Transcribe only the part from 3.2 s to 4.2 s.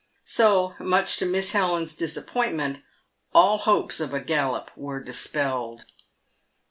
all hopes of a